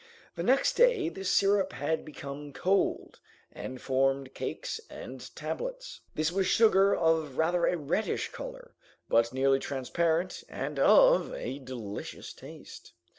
The 0.33 0.41
next 0.41 0.73
day 0.73 1.09
this 1.09 1.31
syrup 1.31 1.73
had 1.73 2.03
become 2.03 2.53
cold, 2.53 3.19
and 3.51 3.79
formed 3.79 4.33
cakes 4.33 4.81
and 4.89 5.19
tablets. 5.35 6.01
This 6.15 6.31
was 6.31 6.47
sugar 6.47 6.95
of 6.95 7.37
rather 7.37 7.67
a 7.67 7.77
reddish 7.77 8.31
color, 8.31 8.73
but 9.09 9.31
nearly 9.31 9.59
transparent 9.59 10.43
and 10.49 10.79
of 10.79 11.31
a 11.35 11.59
delicious 11.59 12.33
taste. 12.33 12.93